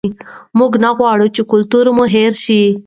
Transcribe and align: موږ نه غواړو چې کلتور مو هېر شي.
موږ 0.59 0.73
نه 0.83 0.91
غواړو 0.97 1.27
چې 1.35 1.41
کلتور 1.51 1.85
مو 1.95 2.03
هېر 2.13 2.33
شي. 2.43 2.63